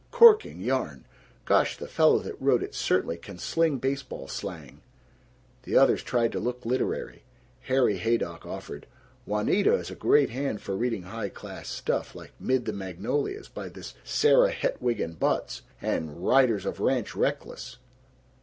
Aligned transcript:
Corking 0.09 0.61
yarn! 0.61 1.05
Gosh, 1.45 1.77
the 1.77 1.87
fellow 1.87 2.17
that 2.17 2.41
wrote 2.41 2.63
it 2.63 2.73
certainly 2.73 3.17
can 3.17 3.37
sling 3.37 3.77
baseball 3.77 4.27
slang!" 4.27 4.81
The 5.61 5.77
others 5.77 6.01
tried 6.01 6.31
to 6.31 6.39
look 6.39 6.65
literary. 6.65 7.21
Harry 7.65 7.97
Haydock 7.99 8.43
offered, 8.43 8.87
"Juanita 9.27 9.75
is 9.75 9.91
a 9.91 9.95
great 9.95 10.31
hand 10.31 10.59
for 10.59 10.75
reading 10.75 11.03
high 11.03 11.29
class 11.29 11.69
stuff, 11.69 12.15
like 12.15 12.31
'Mid 12.39 12.65
the 12.65 12.73
Magnolias' 12.73 13.47
by 13.47 13.69
this 13.69 13.93
Sara 14.03 14.49
Hetwiggin 14.51 15.19
Butts, 15.19 15.61
and 15.83 16.25
'Riders 16.25 16.65
of 16.65 16.79
Ranch 16.79 17.15
Reckless.' 17.15 17.77